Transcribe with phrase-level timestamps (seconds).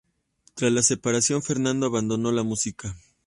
[0.55, 2.95] Tras la separación, Fernando abandonó la música.